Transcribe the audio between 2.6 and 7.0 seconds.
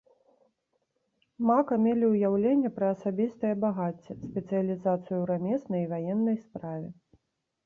пра асабістае багацце, спецыялізацыю ў рамеснай і ваеннай справе.